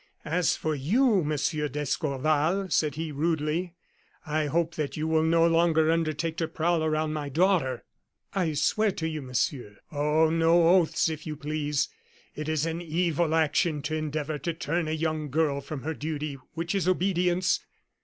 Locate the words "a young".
14.87-15.29